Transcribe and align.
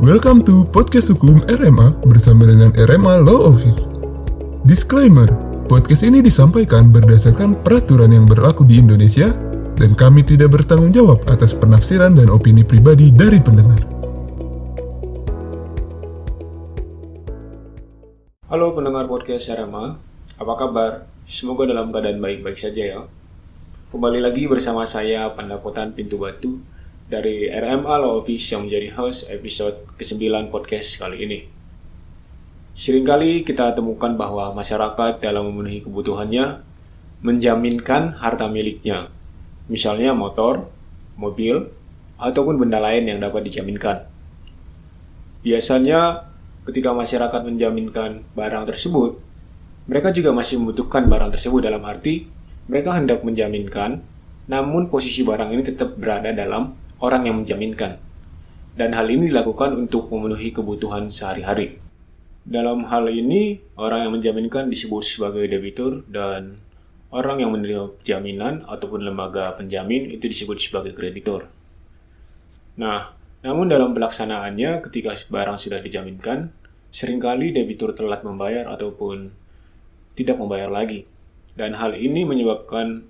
Welcome 0.00 0.40
to 0.48 0.64
Podcast 0.72 1.12
Hukum 1.12 1.44
RMA 1.44 1.92
bersama 2.08 2.48
dengan 2.48 2.72
RMA 2.72 3.20
Law 3.20 3.52
Office. 3.52 3.84
Disclaimer, 4.64 5.28
podcast 5.68 6.08
ini 6.08 6.24
disampaikan 6.24 6.88
berdasarkan 6.88 7.60
peraturan 7.60 8.08
yang 8.08 8.24
berlaku 8.24 8.64
di 8.64 8.80
Indonesia 8.80 9.28
dan 9.76 9.92
kami 9.92 10.24
tidak 10.24 10.56
bertanggung 10.56 10.96
jawab 10.96 11.20
atas 11.28 11.52
penafsiran 11.52 12.16
dan 12.16 12.32
opini 12.32 12.64
pribadi 12.64 13.12
dari 13.12 13.44
pendengar. 13.44 13.76
Halo 18.48 18.72
pendengar 18.72 19.04
podcast 19.04 19.52
RMA, 19.52 20.00
apa 20.40 20.54
kabar? 20.56 21.04
Semoga 21.28 21.68
dalam 21.68 21.92
keadaan 21.92 22.24
baik-baik 22.24 22.56
saja 22.56 22.82
ya. 22.88 23.00
Kembali 23.92 24.24
lagi 24.24 24.48
bersama 24.48 24.88
saya 24.88 25.28
Pandapotan 25.36 25.92
Pintu 25.92 26.16
Batu 26.16 26.79
dari 27.10 27.50
RMA 27.50 27.90
Law 27.98 28.22
Office 28.22 28.54
yang 28.54 28.70
menjadi 28.70 28.94
host 28.94 29.26
episode 29.34 29.82
ke-9 29.98 30.46
podcast 30.54 30.94
kali 31.02 31.26
ini. 31.26 31.38
Seringkali 32.78 33.42
kita 33.42 33.74
temukan 33.74 34.14
bahwa 34.14 34.54
masyarakat 34.54 35.18
dalam 35.18 35.50
memenuhi 35.50 35.82
kebutuhannya 35.82 36.62
menjaminkan 37.26 38.14
harta 38.14 38.46
miliknya, 38.46 39.10
misalnya 39.66 40.14
motor, 40.14 40.70
mobil, 41.18 41.66
ataupun 42.14 42.62
benda 42.62 42.78
lain 42.78 43.10
yang 43.10 43.18
dapat 43.18 43.42
dijaminkan. 43.42 44.06
Biasanya 45.42 46.30
ketika 46.62 46.94
masyarakat 46.94 47.42
menjaminkan 47.42 48.22
barang 48.38 48.70
tersebut, 48.70 49.18
mereka 49.90 50.14
juga 50.14 50.30
masih 50.30 50.62
membutuhkan 50.62 51.10
barang 51.10 51.34
tersebut 51.34 51.58
dalam 51.58 51.82
arti 51.82 52.30
mereka 52.70 52.94
hendak 52.94 53.26
menjaminkan, 53.26 53.98
namun 54.46 54.86
posisi 54.86 55.26
barang 55.26 55.50
ini 55.50 55.66
tetap 55.66 55.98
berada 55.98 56.30
dalam 56.30 56.79
orang 57.00 57.26
yang 57.26 57.36
menjaminkan. 57.42 57.98
Dan 58.76 58.94
hal 58.94 59.10
ini 59.10 59.28
dilakukan 59.28 59.74
untuk 59.76 60.08
memenuhi 60.08 60.54
kebutuhan 60.54 61.10
sehari-hari. 61.10 61.82
Dalam 62.46 62.88
hal 62.88 63.10
ini, 63.12 63.60
orang 63.76 64.08
yang 64.08 64.12
menjaminkan 64.16 64.70
disebut 64.70 65.04
sebagai 65.04 65.44
debitur 65.44 66.06
dan 66.08 66.56
orang 67.12 67.42
yang 67.42 67.50
menerima 67.52 68.00
jaminan 68.00 68.64
ataupun 68.64 69.04
lembaga 69.04 69.52
penjamin 69.58 70.08
itu 70.08 70.30
disebut 70.30 70.56
sebagai 70.56 70.94
kreditor. 70.94 71.50
Nah, 72.78 73.12
namun 73.42 73.68
dalam 73.68 73.92
pelaksanaannya 73.92 74.80
ketika 74.88 75.12
barang 75.28 75.58
sudah 75.58 75.82
dijaminkan, 75.82 76.54
sering 76.88 77.18
kali 77.18 77.50
debitur 77.52 77.92
telat 77.92 78.22
membayar 78.22 78.70
ataupun 78.70 79.34
tidak 80.14 80.38
membayar 80.38 80.70
lagi. 80.70 81.04
Dan 81.58 81.76
hal 81.76 81.98
ini 81.98 82.24
menyebabkan 82.24 83.09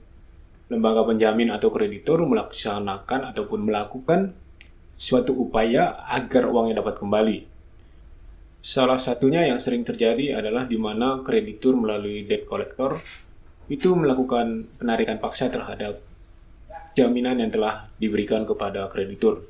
lembaga 0.70 1.02
penjamin 1.02 1.50
atau 1.50 1.68
kreditor 1.68 2.22
melaksanakan 2.22 3.34
ataupun 3.34 3.66
melakukan 3.66 4.38
suatu 4.94 5.34
upaya 5.34 6.06
agar 6.06 6.46
uangnya 6.46 6.78
dapat 6.78 7.02
kembali. 7.02 7.38
Salah 8.62 9.00
satunya 9.00 9.42
yang 9.50 9.58
sering 9.58 9.82
terjadi 9.82 10.38
adalah 10.38 10.70
di 10.70 10.78
mana 10.78 11.26
kreditur 11.26 11.74
melalui 11.74 12.22
debt 12.22 12.46
collector 12.46 13.02
itu 13.66 13.96
melakukan 13.98 14.70
penarikan 14.78 15.18
paksa 15.18 15.50
terhadap 15.50 15.98
jaminan 16.94 17.40
yang 17.40 17.50
telah 17.50 17.90
diberikan 17.98 18.46
kepada 18.46 18.86
kreditur. 18.86 19.48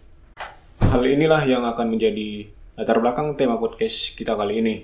Hal 0.81 1.03
inilah 1.05 1.43
yang 1.45 1.67
akan 1.69 1.99
menjadi 1.99 2.49
latar 2.79 3.03
belakang 3.03 3.37
tema 3.37 3.61
podcast 3.61 4.17
kita 4.17 4.39
kali 4.39 4.63
ini. 4.63 4.77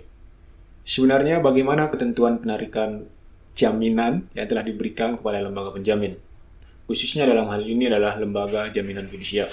Sebenarnya 0.85 1.41
bagaimana 1.41 1.89
ketentuan 1.89 2.43
penarikan 2.43 3.07
jaminan 3.57 4.29
yang 4.37 4.47
telah 4.51 4.67
diberikan 4.67 5.17
kepada 5.17 5.41
lembaga 5.41 5.73
penjamin. 5.73 6.26
Khususnya 6.87 7.27
dalam 7.27 7.51
hal 7.51 7.67
ini 7.67 7.91
adalah 7.91 8.15
lembaga 8.15 8.71
jaminan 8.71 9.11
fidusia. 9.11 9.51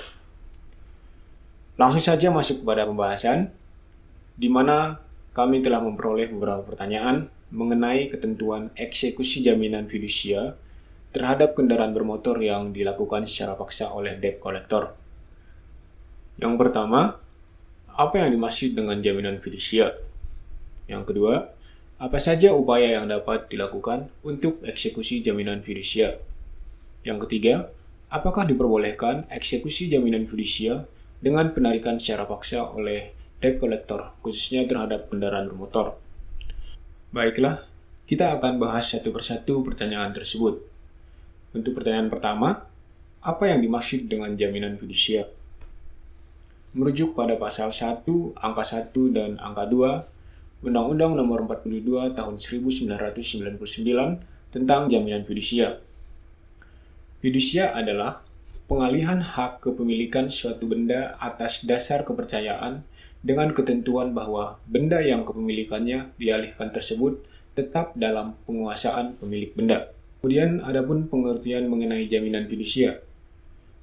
Langsung 1.81 2.05
saja 2.05 2.29
masuk 2.29 2.61
kepada 2.61 2.85
pembahasan, 2.85 3.49
di 4.37 4.49
mana 4.49 5.01
kami 5.33 5.65
telah 5.65 5.81
memperoleh 5.81 6.29
beberapa 6.29 6.61
pertanyaan 6.61 7.33
mengenai 7.49 8.09
ketentuan 8.13 8.69
eksekusi 8.77 9.41
jaminan 9.41 9.89
fidusia 9.89 10.53
terhadap 11.13 11.53
kendaraan 11.57 11.93
bermotor 11.93 12.37
yang 12.41 12.73
dilakukan 12.73 13.25
secara 13.29 13.53
paksa 13.57 13.89
oleh 13.93 14.17
debt 14.17 14.41
collector. 14.41 14.93
Yang 16.37 16.53
pertama, 16.57 17.17
apa 17.93 18.15
yang 18.17 18.33
dimaksud 18.33 18.73
dengan 18.73 18.97
jaminan 19.01 19.37
fidusia? 19.37 19.93
Yang 20.89 21.13
kedua, 21.13 21.53
apa 22.01 22.17
saja 22.17 22.53
upaya 22.53 22.97
yang 22.97 23.05
dapat 23.05 23.49
dilakukan 23.53 24.09
untuk 24.25 24.65
eksekusi 24.65 25.21
jaminan 25.21 25.61
fidusia? 25.61 26.17
Yang 27.03 27.27
ketiga, 27.27 27.71
apakah 28.07 28.47
diperbolehkan 28.47 29.27
eksekusi 29.27 29.91
jaminan 29.91 30.27
fidusia 30.27 30.87
dengan 31.19 31.51
penarikan 31.51 31.99
secara 31.99 32.23
paksa 32.23 32.63
oleh 32.63 33.11
debt 33.43 33.59
collector, 33.59 34.15
khususnya 34.23 34.63
terhadap 34.63 35.11
kendaraan 35.11 35.51
bermotor? 35.51 35.99
Baiklah, 37.11 37.67
kita 38.07 38.39
akan 38.39 38.59
bahas 38.59 38.87
satu 38.87 39.11
persatu 39.11 39.63
pertanyaan 39.63 40.15
tersebut. 40.15 40.63
Untuk 41.51 41.75
pertanyaan 41.77 42.09
pertama, 42.09 42.65
apa 43.23 43.43
yang 43.47 43.59
dimaksud 43.59 44.07
dengan 44.07 44.33
jaminan 44.33 44.79
fidusia? 44.79 45.27
Merujuk 46.73 47.13
pada 47.13 47.37
pasal 47.37 47.69
1, 47.69 48.07
angka 48.33 48.63
1 48.65 49.13
dan 49.13 49.37
angka 49.37 49.69
2 49.69 50.63
Undang-Undang 50.63 51.19
Nomor 51.19 51.43
42 51.45 52.15
Tahun 52.15 52.35
1999 52.39 53.59
tentang 54.49 54.87
Jaminan 54.87 55.27
Fidusia. 55.27 55.83
Fidusia 57.23 57.71
adalah 57.71 58.19
pengalihan 58.67 59.23
hak 59.23 59.63
kepemilikan 59.63 60.27
suatu 60.27 60.67
benda 60.67 61.15
atas 61.23 61.63
dasar 61.63 62.03
kepercayaan 62.03 62.83
dengan 63.23 63.55
ketentuan 63.55 64.11
bahwa 64.11 64.59
benda 64.67 64.99
yang 64.99 65.23
kepemilikannya 65.23 66.11
dialihkan 66.19 66.75
tersebut 66.75 67.23
tetap 67.55 67.95
dalam 67.95 68.35
penguasaan 68.43 69.15
pemilik 69.15 69.55
benda. 69.55 69.95
Kemudian 70.19 70.67
ada 70.67 70.83
pun 70.83 71.07
pengertian 71.07 71.71
mengenai 71.71 72.11
jaminan 72.11 72.43
fidusia. 72.51 72.99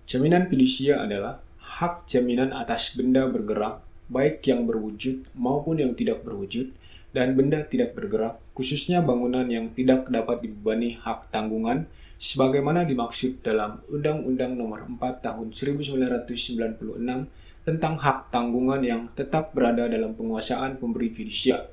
Jaminan 0.04 0.52
fidusia 0.52 1.00
adalah 1.00 1.40
hak 1.64 2.04
jaminan 2.04 2.52
atas 2.52 2.92
benda 2.92 3.24
bergerak 3.24 3.80
baik 4.12 4.44
yang 4.44 4.68
berwujud 4.68 5.32
maupun 5.32 5.80
yang 5.80 5.96
tidak 5.96 6.20
berwujud, 6.28 6.76
dan 7.10 7.34
benda 7.34 7.66
tidak 7.66 7.98
bergerak, 7.98 8.38
khususnya 8.54 9.02
bangunan 9.02 9.46
yang 9.50 9.74
tidak 9.74 10.06
dapat 10.06 10.46
dibebani 10.46 10.94
hak 10.98 11.30
tanggungan, 11.34 11.90
sebagaimana 12.22 12.86
dimaksud 12.86 13.42
dalam 13.42 13.82
Undang-Undang 13.90 14.54
Nomor 14.54 14.86
4 14.86 15.24
Tahun 15.24 15.48
1996 15.50 17.66
tentang 17.66 17.94
hak 17.98 18.30
tanggungan 18.30 18.80
yang 18.80 19.10
tetap 19.12 19.52
berada 19.52 19.90
dalam 19.90 20.14
penguasaan 20.14 20.78
pemberi 20.78 21.10
fidusia, 21.10 21.66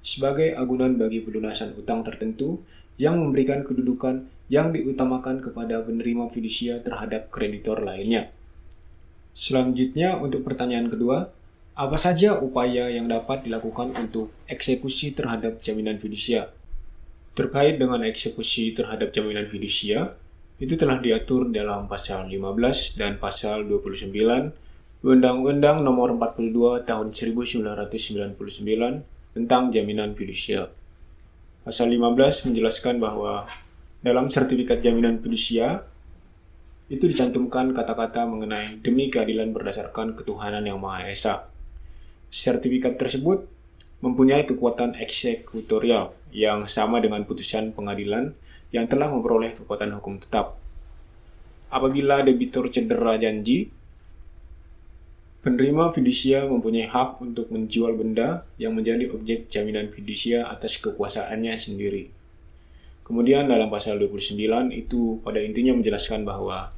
sebagai 0.00 0.54
agunan 0.54 0.94
bagi 0.94 1.20
pelunasan 1.20 1.74
utang 1.74 2.06
tertentu 2.06 2.62
yang 2.94 3.18
memberikan 3.18 3.66
kedudukan 3.66 4.30
yang 4.46 4.70
diutamakan 4.70 5.40
kepada 5.40 5.82
penerima 5.82 6.30
fidusia 6.30 6.78
terhadap 6.78 7.32
kreditor 7.32 7.82
lainnya. 7.82 8.30
Selanjutnya, 9.34 10.14
untuk 10.22 10.46
pertanyaan 10.46 10.86
kedua, 10.86 11.26
apa 11.74 11.98
saja 11.98 12.38
upaya 12.38 12.86
yang 12.86 13.10
dapat 13.10 13.50
dilakukan 13.50 13.98
untuk 13.98 14.30
eksekusi 14.46 15.10
terhadap 15.10 15.58
jaminan 15.58 15.98
fidusia? 15.98 16.54
Terkait 17.34 17.82
dengan 17.82 17.98
eksekusi 18.06 18.78
terhadap 18.78 19.10
jaminan 19.10 19.50
fidusia, 19.50 20.14
itu 20.62 20.78
telah 20.78 21.02
diatur 21.02 21.50
dalam 21.50 21.90
pasal 21.90 22.30
15 22.30 22.94
dan 22.94 23.18
pasal 23.18 23.66
29 23.66 24.06
Undang-Undang 25.02 25.82
Nomor 25.82 26.14
42 26.14 26.86
Tahun 26.86 27.10
1999 27.10 28.38
tentang 29.34 29.62
jaminan 29.74 30.14
fidusia. 30.14 30.70
Pasal 31.66 31.90
15 31.90 32.54
menjelaskan 32.54 33.02
bahwa 33.02 33.50
dalam 33.98 34.30
sertifikat 34.30 34.78
jaminan 34.78 35.18
fidusia 35.18 35.82
itu 36.86 37.10
dicantumkan 37.10 37.74
kata-kata 37.74 38.22
mengenai 38.30 38.78
demi 38.78 39.10
keadilan 39.10 39.50
berdasarkan 39.50 40.14
ketuhanan 40.14 40.62
yang 40.62 40.78
Maha 40.78 41.10
Esa 41.10 41.53
sertifikat 42.34 42.98
tersebut 42.98 43.46
mempunyai 44.02 44.42
kekuatan 44.42 44.98
eksekutorial 44.98 46.10
yang 46.34 46.66
sama 46.66 46.98
dengan 46.98 47.22
putusan 47.22 47.70
pengadilan 47.70 48.34
yang 48.74 48.90
telah 48.90 49.06
memperoleh 49.06 49.54
kekuatan 49.54 49.94
hukum 49.94 50.18
tetap. 50.18 50.58
Apabila 51.70 52.26
debitur 52.26 52.66
cedera 52.74 53.14
janji, 53.22 53.70
penerima 55.46 55.94
fidusia 55.94 56.42
mempunyai 56.50 56.90
hak 56.90 57.22
untuk 57.22 57.54
menjual 57.54 57.94
benda 57.94 58.42
yang 58.58 58.74
menjadi 58.74 59.14
objek 59.14 59.46
jaminan 59.46 59.94
fidusia 59.94 60.50
atas 60.50 60.82
kekuasaannya 60.82 61.54
sendiri. 61.54 62.10
Kemudian 63.06 63.46
dalam 63.46 63.70
pasal 63.70 64.02
29 64.02 64.74
itu 64.74 65.22
pada 65.22 65.38
intinya 65.38 65.70
menjelaskan 65.78 66.26
bahwa 66.26 66.74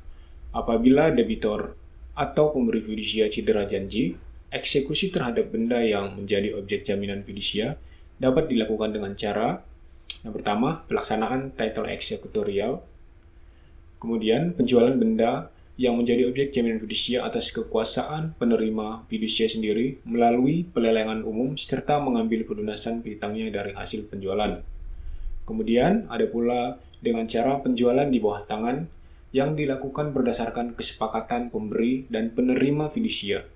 apabila 0.53 1.09
debitor 1.17 1.73
atau 2.13 2.53
pemberi 2.53 2.85
fidusia 2.85 3.31
cedera 3.33 3.65
janji, 3.65 4.19
eksekusi 4.51 5.11
terhadap 5.11 5.51
benda 5.51 5.83
yang 5.83 6.15
menjadi 6.15 6.55
objek 6.57 6.87
jaminan 6.87 7.23
fidusia 7.27 7.79
dapat 8.17 8.49
dilakukan 8.49 8.95
dengan 8.97 9.13
cara 9.19 9.61
yang 10.27 10.35
pertama, 10.35 10.83
pelaksanaan 10.91 11.55
title 11.55 11.87
eksekutorial. 11.87 12.83
Kemudian, 14.03 14.59
penjualan 14.59 14.91
benda 14.99 15.55
yang 15.79 15.95
menjadi 15.95 16.27
objek 16.27 16.51
jaminan 16.51 16.83
fidusia 16.83 17.23
atas 17.23 17.55
kekuasaan 17.55 18.35
penerima 18.35 19.07
fidusia 19.07 19.47
sendiri 19.47 20.03
melalui 20.03 20.67
pelelengan 20.67 21.23
umum 21.23 21.55
serta 21.55 22.03
mengambil 22.03 22.43
pelunasan 22.43 23.07
piutangnya 23.07 23.55
dari 23.55 23.77
hasil 23.77 24.11
penjualan. 24.11 24.67
Kemudian 25.47 26.11
ada 26.11 26.27
pula 26.27 26.83
dengan 26.99 27.29
cara 27.31 27.63
penjualan 27.63 28.09
di 28.11 28.19
bawah 28.19 28.43
tangan 28.51 28.89
yang 29.31 29.55
dilakukan 29.55 30.11
berdasarkan 30.11 30.75
kesepakatan 30.75 31.55
pemberi 31.55 32.09
dan 32.11 32.35
penerima 32.35 32.89
fidusia. 32.91 33.47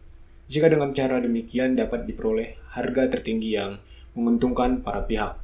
Jika 0.50 0.66
dengan 0.66 0.90
cara 0.90 1.22
demikian 1.22 1.78
dapat 1.78 2.10
diperoleh 2.10 2.74
harga 2.74 3.06
tertinggi 3.06 3.54
yang 3.54 3.78
menguntungkan 4.18 4.82
para 4.82 5.06
pihak. 5.06 5.38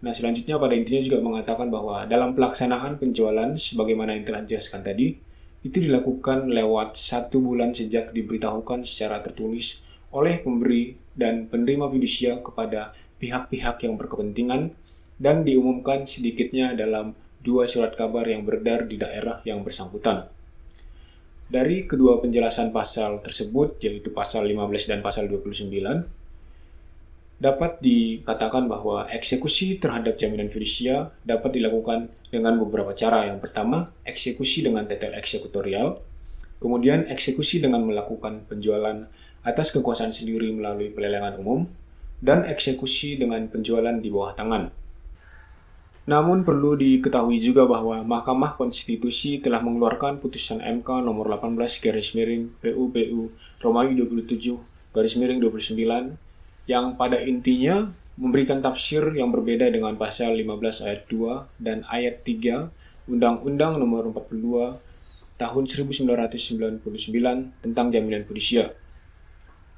Nah, 0.00 0.16
selanjutnya 0.16 0.56
pada 0.56 0.72
intinya 0.72 1.04
juga 1.04 1.20
mengatakan 1.20 1.68
bahwa 1.68 2.08
dalam 2.08 2.32
pelaksanaan 2.32 2.96
penjualan 2.96 3.52
sebagaimana 3.52 4.16
yang 4.16 4.24
telah 4.24 4.40
dijelaskan 4.48 4.80
tadi, 4.80 5.12
itu 5.60 5.76
dilakukan 5.76 6.48
lewat 6.48 6.96
satu 6.96 7.44
bulan 7.44 7.76
sejak 7.76 8.16
diberitahukan 8.16 8.82
secara 8.82 9.20
tertulis 9.20 9.84
oleh 10.10 10.40
pemberi 10.40 10.96
dan 11.12 11.46
penerima 11.52 11.92
fidusia 11.92 12.40
kepada 12.40 12.96
pihak-pihak 13.20 13.76
yang 13.84 14.00
berkepentingan 14.00 14.72
dan 15.20 15.44
diumumkan 15.44 16.08
sedikitnya 16.08 16.72
dalam 16.72 17.12
dua 17.44 17.68
surat 17.68 17.92
kabar 17.94 18.24
yang 18.24 18.42
beredar 18.42 18.88
di 18.88 18.96
daerah 18.96 19.44
yang 19.44 19.60
bersangkutan. 19.62 20.26
Dari 21.52 21.84
kedua 21.84 22.16
penjelasan 22.16 22.72
pasal 22.72 23.20
tersebut, 23.20 23.76
yaitu 23.84 24.08
pasal 24.08 24.48
15 24.48 24.88
dan 24.88 25.04
pasal 25.04 25.28
29, 25.28 26.08
dapat 27.36 27.76
dikatakan 27.84 28.72
bahwa 28.72 29.04
eksekusi 29.12 29.76
terhadap 29.76 30.16
jaminan 30.16 30.48
fidusia 30.48 31.12
dapat 31.28 31.60
dilakukan 31.60 32.08
dengan 32.32 32.56
beberapa 32.56 32.96
cara. 32.96 33.28
Yang 33.28 33.44
pertama, 33.44 33.92
eksekusi 34.08 34.64
dengan 34.64 34.88
tetel 34.88 35.12
eksekutorial, 35.12 36.00
kemudian 36.56 37.04
eksekusi 37.12 37.60
dengan 37.60 37.84
melakukan 37.84 38.48
penjualan 38.48 39.12
atas 39.44 39.76
kekuasaan 39.76 40.16
sendiri 40.16 40.56
melalui 40.56 40.88
pelelengan 40.88 41.36
umum, 41.36 41.68
dan 42.24 42.48
eksekusi 42.48 43.20
dengan 43.20 43.44
penjualan 43.52 44.00
di 44.00 44.08
bawah 44.08 44.32
tangan. 44.32 44.72
Namun 46.02 46.42
perlu 46.42 46.74
diketahui 46.74 47.38
juga 47.38 47.62
bahwa 47.62 48.02
Mahkamah 48.02 48.58
Konstitusi 48.58 49.38
telah 49.38 49.62
mengeluarkan 49.62 50.18
putusan 50.18 50.58
MK 50.58 51.06
nomor 51.06 51.30
18 51.30 51.54
garis 51.78 52.18
miring 52.18 52.50
PUPU 52.58 53.30
Romawi 53.62 53.94
27 53.94 54.58
garis 54.90 55.14
miring 55.14 55.38
29 55.38 55.78
yang 56.66 56.98
pada 56.98 57.22
intinya 57.22 57.86
memberikan 58.18 58.58
tafsir 58.58 59.02
yang 59.14 59.30
berbeda 59.30 59.70
dengan 59.70 59.94
pasal 59.94 60.34
15 60.34 60.84
ayat 60.84 61.02
2 61.06 61.62
dan 61.62 61.86
ayat 61.86 62.26
3 62.26 63.10
Undang-Undang 63.10 63.78
Nomor 63.78 64.10
42 64.10 64.92
Tahun 65.42 65.64
1999 65.66 66.86
tentang 67.64 67.86
jaminan 67.90 68.22
fidusia. 68.22 68.70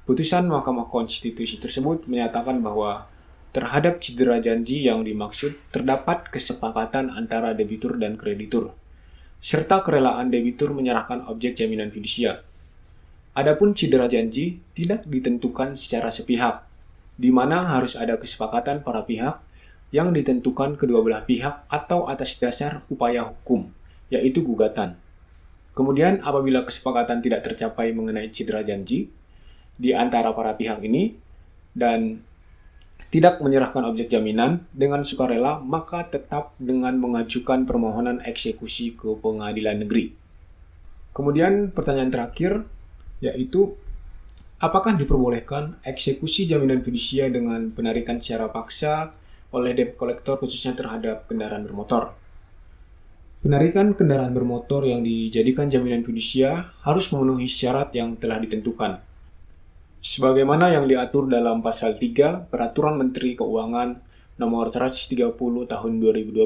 Putusan 0.05 0.45
Mahkamah 0.45 0.85
Konstitusi 0.85 1.57
tersebut 1.57 2.05
menyatakan 2.05 2.61
bahwa 2.61 3.09
terhadap 3.55 4.03
cedera 4.03 4.43
janji 4.43 4.83
yang 4.83 5.07
dimaksud 5.07 5.55
terdapat 5.71 6.27
kesepakatan 6.27 7.07
antara 7.07 7.55
debitur 7.55 7.95
dan 7.95 8.19
kreditur, 8.19 8.75
serta 9.39 9.79
kerelaan 9.79 10.27
debitur 10.27 10.75
menyerahkan 10.75 11.23
objek 11.31 11.55
jaminan 11.55 11.87
fidusia. 11.87 12.43
Adapun 13.31 13.71
cedera 13.71 14.11
janji 14.11 14.59
tidak 14.75 15.07
ditentukan 15.07 15.79
secara 15.79 16.11
sepihak, 16.11 16.67
di 17.15 17.31
mana 17.31 17.63
harus 17.63 17.95
ada 17.95 18.19
kesepakatan 18.19 18.83
para 18.83 19.07
pihak 19.07 19.39
yang 19.95 20.11
ditentukan 20.11 20.75
kedua 20.75 20.99
belah 20.99 21.23
pihak 21.23 21.63
atau 21.71 22.11
atas 22.11 22.35
dasar 22.35 22.83
upaya 22.91 23.23
hukum, 23.23 23.71
yaitu 24.11 24.43
gugatan. 24.43 24.99
Kemudian 25.71 26.19
apabila 26.27 26.67
kesepakatan 26.67 27.23
tidak 27.23 27.47
tercapai 27.47 27.95
mengenai 27.95 28.35
cedera 28.35 28.67
janji 28.67 29.07
di 29.79 29.95
antara 29.95 30.35
para 30.35 30.59
pihak 30.59 30.83
ini 30.83 31.15
dan 31.71 32.19
tidak 33.15 33.39
menyerahkan 33.39 33.87
objek 33.87 34.11
jaminan 34.11 34.67
dengan 34.75 35.07
sukarela, 35.07 35.63
maka 35.63 36.03
tetap 36.03 36.51
dengan 36.59 36.99
mengajukan 36.99 37.63
permohonan 37.63 38.19
eksekusi 38.27 38.99
ke 38.99 39.15
pengadilan 39.23 39.87
negeri. 39.87 40.11
Kemudian 41.15 41.71
pertanyaan 41.71 42.11
terakhir 42.11 42.67
yaitu 43.23 43.79
Apakah 44.65 44.97
diperbolehkan 44.97 45.77
eksekusi 45.85 46.49
jaminan 46.49 46.81
fidusia 46.81 47.29
dengan 47.29 47.69
penarikan 47.69 48.17
secara 48.17 48.49
paksa 48.49 49.13
oleh 49.53 49.77
debt 49.77 49.93
collector 49.93 50.41
khususnya 50.41 50.73
terhadap 50.73 51.29
kendaraan 51.29 51.69
bermotor? 51.69 52.17
Penarikan 53.45 53.93
kendaraan 53.93 54.33
bermotor 54.33 54.89
yang 54.89 55.05
dijadikan 55.05 55.69
jaminan 55.69 56.01
fidusia 56.01 56.73
harus 56.81 57.13
memenuhi 57.13 57.45
syarat 57.45 57.93
yang 57.93 58.17
telah 58.17 58.41
ditentukan. 58.41 59.04
Sebagaimana 60.05 60.69
yang 60.69 60.85
diatur 60.85 61.25
dalam 61.25 61.65
pasal 61.65 61.97
3 61.97 62.53
Peraturan 62.53 63.01
Menteri 63.01 63.33
Keuangan 63.33 64.05
nomor 64.37 64.69
130 64.69 65.33
tahun 65.65 65.91
2012 65.97 66.45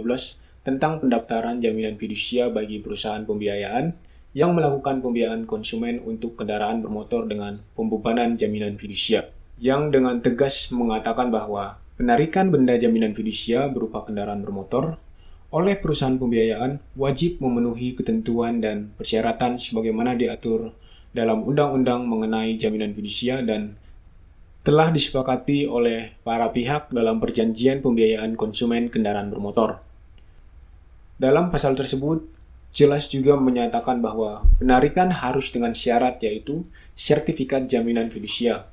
tentang 0.63 1.03
pendaftaran 1.03 1.59
jaminan 1.59 1.99
fidusia 1.99 2.47
bagi 2.47 2.79
perusahaan 2.79 3.27
pembiayaan 3.27 3.99
yang 4.31 4.55
melakukan 4.55 5.03
pembiayaan 5.03 5.43
konsumen 5.43 5.99
untuk 6.07 6.39
kendaraan 6.39 6.79
bermotor 6.79 7.27
dengan 7.27 7.59
pembebanan 7.75 8.39
jaminan 8.39 8.79
fidusia, 8.79 9.27
yang 9.59 9.91
dengan 9.91 10.23
tegas 10.23 10.71
mengatakan 10.71 11.27
bahwa 11.27 11.83
penarikan 11.99 12.55
benda 12.55 12.79
jaminan 12.79 13.11
fidusia 13.11 13.67
berupa 13.67 14.07
kendaraan 14.07 14.39
bermotor 14.39 14.95
oleh 15.51 15.75
perusahaan 15.75 16.15
pembiayaan 16.15 16.79
wajib 16.95 17.43
memenuhi 17.43 17.91
ketentuan 17.91 18.63
dan 18.63 18.95
persyaratan 18.95 19.59
sebagaimana 19.59 20.15
diatur 20.15 20.79
dalam 21.15 21.41
undang-undang 21.41 22.05
mengenai 22.05 22.57
jaminan 22.59 22.93
fidusia 22.93 23.41
dan 23.41 23.77
telah 24.61 24.91
disepakati 24.93 25.65
oleh 25.65 26.13
para 26.21 26.51
pihak 26.53 26.91
dalam 26.93 27.17
perjanjian 27.17 27.81
pembiayaan 27.81 28.35
konsumen 28.37 28.91
kendaraan 28.91 29.31
bermotor. 29.33 29.81
Dalam 31.19 31.49
pasal 31.49 31.73
tersebut, 31.73 32.27
jelas 32.69 33.09
juga 33.09 33.35
menyatakan 33.35 33.99
bahwa 33.99 34.45
penarikan 34.61 35.09
harus 35.09 35.49
dengan 35.49 35.73
syarat 35.73 36.21
yaitu 36.21 36.67
sertifikat 36.93 37.65
jaminan 37.65 38.13
fidusia. 38.13 38.69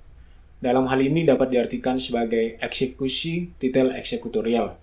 Dalam 0.61 0.89
hal 0.89 1.01
ini 1.01 1.25
dapat 1.25 1.53
diartikan 1.53 2.01
sebagai 2.01 2.57
eksekusi 2.61 3.57
titel 3.61 3.93
eksekutorial. 3.93 4.77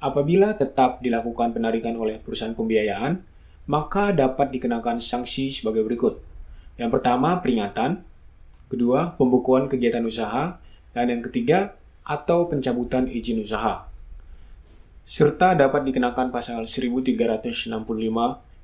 Apabila 0.00 0.56
tetap 0.56 1.04
dilakukan 1.04 1.52
penarikan 1.52 1.92
oleh 1.98 2.16
perusahaan 2.16 2.56
pembiayaan, 2.56 3.20
maka 3.68 4.16
dapat 4.16 4.48
dikenakan 4.54 4.98
sanksi 4.98 5.52
sebagai 5.52 5.84
berikut. 5.84 6.29
Yang 6.80 6.96
pertama, 6.96 7.44
peringatan. 7.44 8.00
Kedua, 8.72 9.12
pembukuan 9.20 9.68
kegiatan 9.68 10.02
usaha. 10.08 10.56
Dan 10.96 11.12
yang 11.12 11.20
ketiga, 11.20 11.76
atau 12.08 12.48
pencabutan 12.48 13.06
izin 13.06 13.44
usaha 13.44 13.90
serta 15.10 15.58
dapat 15.58 15.90
dikenakan 15.90 16.30
pasal 16.30 16.70
1365 16.70 17.66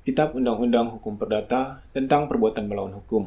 Kitab 0.07 0.39
Undang-Undang 0.39 0.95
Hukum 0.95 1.19
Perdata 1.19 1.83
tentang 1.91 2.31
perbuatan 2.31 2.71
melawan 2.71 2.95
hukum 2.95 3.27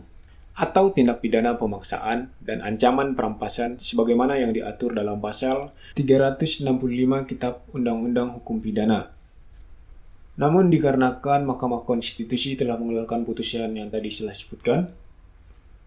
atau 0.56 0.88
tindak 0.96 1.20
pidana 1.20 1.60
pemaksaan 1.60 2.32
dan 2.40 2.64
ancaman 2.64 3.20
perampasan 3.20 3.76
sebagaimana 3.76 4.40
yang 4.40 4.56
diatur 4.56 4.96
dalam 4.96 5.20
pasal 5.20 5.76
365 6.00 6.68
Kitab 7.28 7.68
Undang-Undang 7.76 8.40
Hukum 8.40 8.64
Pidana. 8.64 9.12
Namun 10.40 10.72
dikarenakan 10.72 11.44
Mahkamah 11.44 11.84
Konstitusi 11.84 12.56
telah 12.56 12.80
mengeluarkan 12.80 13.28
putusan 13.28 13.76
yang 13.76 13.92
tadi 13.92 14.08
saya 14.08 14.32
sebutkan, 14.32 14.88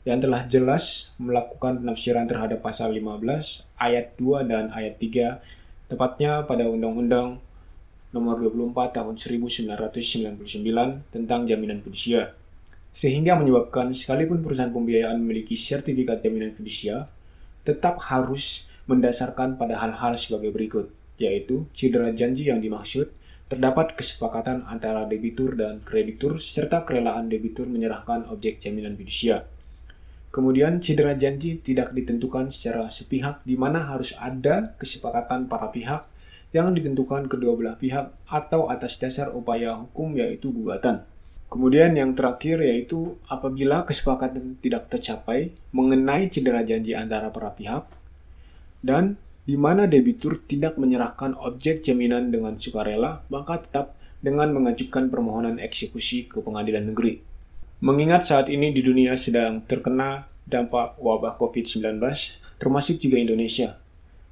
yang 0.05 0.21
telah 0.21 0.45
jelas 0.45 1.17
melakukan 1.17 1.81
penafsiran 1.81 2.29
terhadap 2.29 2.61
pasal 2.61 2.93
15 2.93 3.65
ayat 3.81 4.13
2 4.21 4.45
dan 4.45 4.69
ayat 4.77 5.01
3 5.01 5.41
tepatnya 5.89 6.45
pada 6.45 6.69
Undang-Undang 6.69 7.41
Nomor 8.13 8.45
24 8.45 8.93
Tahun 8.93 9.17
1999 9.17 10.45
tentang 11.09 11.41
jaminan 11.49 11.81
fidusia, 11.81 12.37
sehingga 12.93 13.41
menyebabkan 13.41 13.89
sekalipun 13.97 14.45
perusahaan 14.45 14.69
pembiayaan 14.69 15.17
memiliki 15.17 15.57
sertifikat 15.57 16.21
jaminan 16.21 16.53
fidusia, 16.53 17.09
tetap 17.65 18.05
harus 18.13 18.69
mendasarkan 18.85 19.57
pada 19.57 19.81
hal-hal 19.81 20.13
sebagai 20.21 20.53
berikut, 20.53 20.93
yaitu 21.17 21.65
cedera 21.73 22.13
janji 22.13 22.53
yang 22.53 22.61
dimaksud, 22.61 23.09
terdapat 23.53 23.93
kesepakatan 23.93 24.65
antara 24.65 25.05
debitur 25.05 25.53
dan 25.53 25.85
kreditur, 25.85 26.41
serta 26.41 26.89
kerelaan 26.89 27.29
debitur 27.29 27.69
menyerahkan 27.69 28.25
objek 28.33 28.57
jaminan 28.57 28.97
fidusia. 28.97 29.45
Kemudian 30.33 30.81
cedera 30.81 31.13
janji 31.13 31.61
tidak 31.61 31.93
ditentukan 31.93 32.49
secara 32.49 32.89
sepihak 32.89 33.45
di 33.45 33.61
mana 33.61 33.85
harus 33.85 34.17
ada 34.17 34.73
kesepakatan 34.81 35.45
para 35.45 35.69
pihak 35.69 36.09
yang 36.57 36.73
ditentukan 36.73 37.29
kedua 37.29 37.53
belah 37.53 37.77
pihak 37.77 38.17
atau 38.25 38.73
atas 38.73 38.97
dasar 38.97 39.29
upaya 39.29 39.77
hukum 39.77 40.17
yaitu 40.17 40.49
gugatan. 40.49 41.05
Kemudian 41.53 41.93
yang 41.93 42.17
terakhir 42.17 42.65
yaitu 42.65 43.21
apabila 43.29 43.85
kesepakatan 43.85 44.57
tidak 44.65 44.89
tercapai 44.89 45.53
mengenai 45.77 46.33
cedera 46.33 46.65
janji 46.65 46.97
antara 46.97 47.29
para 47.29 47.53
pihak 47.53 47.85
dan 48.81 49.21
di 49.43 49.59
mana 49.59 49.91
debitur 49.91 50.39
tidak 50.47 50.79
menyerahkan 50.79 51.35
objek 51.35 51.83
jaminan 51.83 52.31
dengan 52.31 52.55
sukarela, 52.59 53.27
maka 53.27 53.59
tetap 53.59 53.99
dengan 54.23 54.55
mengajukan 54.55 55.11
permohonan 55.11 55.59
eksekusi 55.59 56.31
ke 56.31 56.39
pengadilan 56.39 56.95
negeri. 56.95 57.19
Mengingat 57.83 58.31
saat 58.31 58.47
ini 58.47 58.71
di 58.71 58.79
dunia 58.79 59.19
sedang 59.19 59.67
terkena 59.67 60.31
dampak 60.47 60.95
wabah 61.03 61.35
COVID-19, 61.35 61.99
termasuk 62.63 63.03
juga 63.03 63.19
Indonesia. 63.19 63.83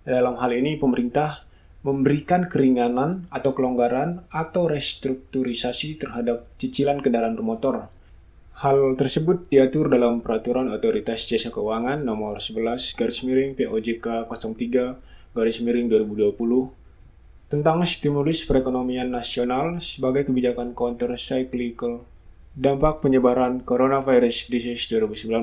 Dalam 0.06 0.38
hal 0.38 0.54
ini 0.54 0.78
pemerintah 0.78 1.42
memberikan 1.82 2.46
keringanan 2.46 3.26
atau 3.34 3.50
kelonggaran 3.50 4.22
atau 4.30 4.70
restrukturisasi 4.70 5.98
terhadap 5.98 6.46
cicilan 6.60 7.02
kendaraan 7.02 7.34
bermotor. 7.34 7.90
Hal 8.60 8.76
tersebut 8.92 9.48
diatur 9.48 9.88
dalam 9.88 10.20
Peraturan 10.20 10.68
Otoritas 10.68 11.24
Jasa 11.24 11.48
Keuangan 11.48 12.04
Nomor 12.04 12.44
11 12.44 12.92
Garis 12.92 13.24
Miring 13.24 13.56
POJK 13.56 14.28
03 14.28 15.32
Garis 15.32 15.64
Miring 15.64 15.88
2020 15.88 16.36
tentang 17.48 17.80
stimulus 17.88 18.44
perekonomian 18.44 19.08
nasional 19.08 19.80
sebagai 19.80 20.28
kebijakan 20.28 20.76
counter 20.76 21.16
cyclical 21.16 22.04
Dampak 22.52 23.00
penyebaran 23.00 23.64
coronavirus 23.64 24.52
disease 24.52 24.92
2019. 24.92 25.40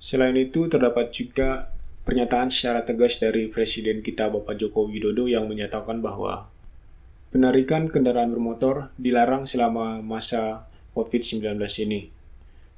Selain 0.00 0.36
itu, 0.40 0.72
terdapat 0.72 1.12
juga 1.12 1.76
pernyataan 2.08 2.48
secara 2.48 2.88
tegas 2.88 3.20
dari 3.20 3.52
Presiden 3.52 4.00
kita 4.00 4.32
Bapak 4.32 4.56
Joko 4.56 4.88
Widodo 4.88 5.28
yang 5.28 5.44
menyatakan 5.44 6.00
bahwa 6.00 6.48
penarikan 7.28 7.92
kendaraan 7.92 8.32
bermotor 8.32 8.96
dilarang 8.96 9.44
selama 9.44 10.00
masa 10.00 10.72
COVID-19 10.96 11.60
ini. 11.84 12.08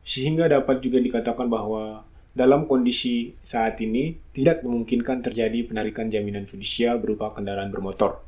Sehingga 0.02 0.50
dapat 0.50 0.82
juga 0.82 0.98
dikatakan 0.98 1.46
bahwa 1.46 2.02
dalam 2.34 2.66
kondisi 2.66 3.38
saat 3.40 3.78
ini 3.78 4.14
tidak 4.34 4.66
memungkinkan 4.66 5.22
terjadi 5.22 5.62
penarikan 5.70 6.10
jaminan 6.10 6.44
fidusia 6.44 6.98
berupa 6.98 7.30
kendaraan 7.30 7.70
bermotor. 7.70 8.26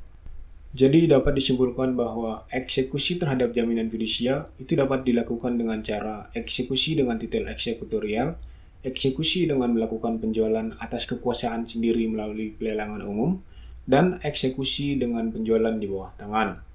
Jadi 0.71 1.11
dapat 1.11 1.35
disimpulkan 1.35 1.99
bahwa 1.99 2.47
eksekusi 2.47 3.19
terhadap 3.19 3.51
jaminan 3.51 3.91
fidusia 3.91 4.47
itu 4.63 4.79
dapat 4.79 5.03
dilakukan 5.03 5.59
dengan 5.59 5.83
cara 5.83 6.31
eksekusi 6.31 6.95
dengan 6.95 7.19
titel 7.19 7.51
eksekutorial, 7.51 8.39
eksekusi 8.87 9.51
dengan 9.51 9.75
melakukan 9.75 10.23
penjualan 10.23 10.71
atas 10.79 11.11
kekuasaan 11.11 11.67
sendiri 11.67 12.07
melalui 12.07 12.55
pelelangan 12.55 13.03
umum, 13.03 13.43
dan 13.83 14.23
eksekusi 14.23 14.95
dengan 14.95 15.35
penjualan 15.35 15.75
di 15.75 15.91
bawah 15.91 16.15
tangan. 16.15 16.70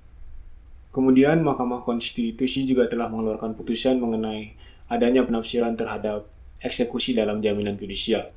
Kemudian 0.95 1.43
Mahkamah 1.43 1.83
Konstitusi 1.83 2.63
juga 2.63 2.87
telah 2.87 3.11
mengeluarkan 3.11 3.51
putusan 3.51 3.99
mengenai 3.99 4.55
adanya 4.87 5.27
penafsiran 5.27 5.75
terhadap 5.75 6.23
eksekusi 6.63 7.11
dalam 7.11 7.43
jaminan 7.43 7.75
fidusia. 7.75 8.31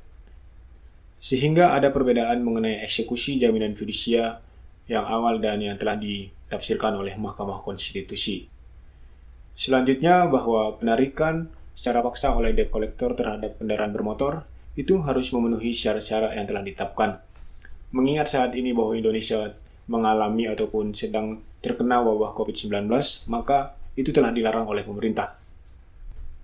Sehingga 1.23 1.71
ada 1.71 1.95
perbedaan 1.95 2.43
mengenai 2.43 2.83
eksekusi 2.83 3.39
jaminan 3.39 3.79
fidusia 3.79 4.43
yang 4.91 5.07
awal 5.07 5.39
dan 5.39 5.63
yang 5.63 5.79
telah 5.79 5.95
ditafsirkan 5.95 6.99
oleh 6.99 7.15
Mahkamah 7.15 7.63
Konstitusi. 7.63 8.51
Selanjutnya 9.55 10.27
bahwa 10.27 10.75
penarikan 10.75 11.47
secara 11.71 12.03
paksa 12.03 12.35
oleh 12.35 12.51
debt 12.51 12.67
collector 12.75 13.15
terhadap 13.15 13.55
kendaraan 13.55 13.95
bermotor 13.95 14.43
itu 14.75 14.99
harus 15.07 15.31
memenuhi 15.31 15.71
syarat-syarat 15.71 16.35
yang 16.35 16.43
telah 16.43 16.63
ditetapkan. 16.67 17.23
Mengingat 17.95 18.27
saat 18.35 18.51
ini 18.51 18.75
bahwa 18.75 18.99
Indonesia 18.99 19.55
mengalami 19.89 20.45
ataupun 20.45 20.93
sedang 20.93 21.41
terkena 21.59 21.99
wabah 22.05 22.37
COVID-19, 22.37 22.87
maka 23.27 23.73
itu 23.97 24.13
telah 24.13 24.29
dilarang 24.29 24.69
oleh 24.69 24.85
pemerintah. 24.85 25.35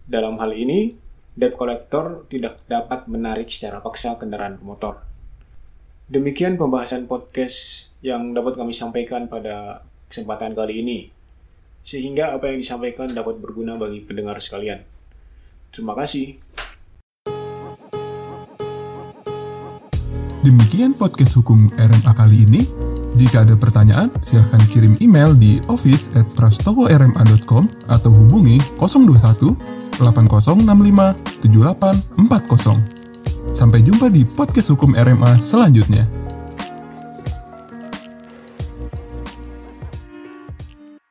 Dalam 0.04 0.42
hal 0.42 0.52
ini, 0.58 0.92
debt 1.38 1.54
collector 1.54 2.26
tidak 2.28 2.66
dapat 2.66 3.06
menarik 3.06 3.48
secara 3.48 3.80
paksa 3.80 4.18
kendaraan 4.18 4.58
bermotor. 4.58 5.06
Demikian 6.06 6.58
pembahasan 6.58 7.10
podcast 7.10 7.90
yang 8.06 8.34
dapat 8.34 8.58
kami 8.58 8.74
sampaikan 8.74 9.26
pada 9.26 9.86
kesempatan 10.10 10.54
kali 10.54 10.86
ini. 10.86 11.00
Sehingga 11.86 12.34
apa 12.34 12.50
yang 12.50 12.62
disampaikan 12.62 13.10
dapat 13.14 13.38
berguna 13.38 13.78
bagi 13.78 14.02
pendengar 14.02 14.42
sekalian. 14.42 14.82
Terima 15.74 15.94
kasih. 15.98 16.38
Demikian 20.46 20.94
podcast 20.94 21.34
hukum 21.42 21.74
RMA 21.74 22.12
kali 22.14 22.46
ini. 22.46 22.85
Jika 23.16 23.48
ada 23.48 23.56
pertanyaan, 23.56 24.12
silahkan 24.20 24.60
kirim 24.68 25.00
email 25.00 25.32
di 25.32 25.64
office 25.72 26.12
at 26.20 26.28
prastoworma.com 26.36 27.64
atau 27.88 28.12
hubungi 28.12 28.60
021 28.76 29.56
8065 30.04 31.16
7840. 31.40 33.56
Sampai 33.56 33.80
jumpa 33.80 34.12
di 34.12 34.28
podcast 34.28 34.76
hukum 34.76 35.00
RMA 35.00 35.40
selanjutnya. 35.40 36.25